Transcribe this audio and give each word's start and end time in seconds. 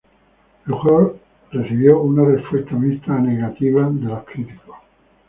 El 0.67 0.73
juego 0.73 1.19
recibió 1.51 2.01
una 2.01 2.25
respuesta 2.25 2.71
mixta 2.73 3.13
a 3.15 3.19
negativa 3.19 3.87
de 3.87 4.05
los 4.07 4.23
críticos. 4.23 4.77